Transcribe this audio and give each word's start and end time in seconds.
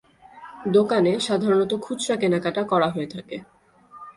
দোকানে 0.67 1.11
সাধারণতঃ 1.19 1.79
খুচরা 1.81 2.15
কেনাকাটা 2.15 2.61
করা 2.63 2.87
হয়ে 2.89 3.07
থাকে। 3.07 3.37